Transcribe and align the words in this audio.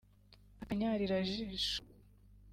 Akanyarirajisho 0.61 1.75